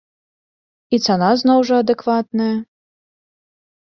І 0.97 0.99
цана 1.07 1.27
зноў 1.41 1.59
жа 1.69 1.75
адэкватная. 1.85 2.49